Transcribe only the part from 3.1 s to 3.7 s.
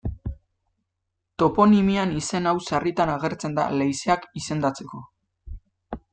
agertzen da